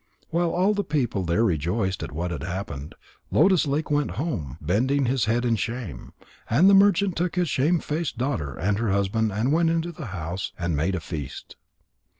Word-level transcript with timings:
While 0.31 0.49
all 0.49 0.73
the 0.73 0.83
people 0.83 1.21
there 1.25 1.43
rejoiced 1.45 2.01
at 2.01 2.11
what 2.11 2.31
had 2.31 2.41
happened. 2.41 2.95
Lotus 3.29 3.67
lake 3.67 3.91
went 3.91 4.09
home, 4.17 4.57
bending 4.59 5.05
his 5.05 5.25
head 5.25 5.45
in 5.45 5.55
shame. 5.57 6.13
And 6.49 6.67
the 6.67 6.73
merchant 6.73 7.15
took 7.15 7.35
his 7.35 7.49
shamefaced 7.51 8.17
daughter 8.17 8.55
and 8.55 8.79
her 8.79 8.89
husband 8.89 9.31
and 9.31 9.53
went 9.53 9.69
into 9.69 9.91
the 9.91 10.07
house 10.07 10.53
and 10.57 10.75
made 10.75 10.95
a 10.95 10.99
feast. 10.99 11.55